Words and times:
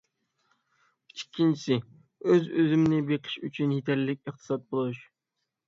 ئىككىنچىسى، 1.15 1.77
ئۆز-ئۆزۈمنى 2.25 3.03
بېقىش 3.13 3.39
ئۈچۈن 3.45 3.79
يېتەرلىك 3.79 4.25
ئىقتىساد 4.27 4.69
بولۇش. 4.75 5.07